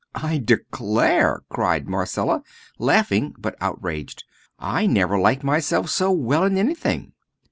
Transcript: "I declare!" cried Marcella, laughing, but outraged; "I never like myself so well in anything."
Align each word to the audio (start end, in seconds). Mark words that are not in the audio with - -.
"I 0.15 0.39
declare!" 0.39 1.41
cried 1.49 1.87
Marcella, 1.87 2.41
laughing, 2.79 3.35
but 3.37 3.55
outraged; 3.61 4.23
"I 4.57 4.87
never 4.87 5.19
like 5.19 5.43
myself 5.43 5.91
so 5.91 6.11
well 6.11 6.43
in 6.43 6.57
anything." 6.57 7.13